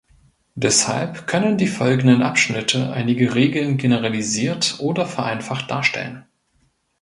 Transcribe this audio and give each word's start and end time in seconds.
Deshalb 0.55 1.27
können 1.27 1.59
die 1.59 1.67
folgenden 1.67 2.23
Abschnitte 2.23 2.91
einige 2.91 3.35
Regeln 3.35 3.77
generalisiert 3.77 4.77
oder 4.79 5.05
vereinfacht 5.05 5.69
darstellen. 5.69 6.25